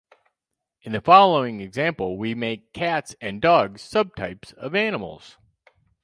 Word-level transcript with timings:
In 0.81 0.93
the 0.93 0.99
following 1.01 1.61
example 1.61 2.17
we 2.17 2.33
make 2.33 2.73
cats 2.73 3.15
and 3.21 3.39
dogs 3.39 3.83
subtypes 3.83 4.51
of 4.55 4.73
animals. 4.73 5.37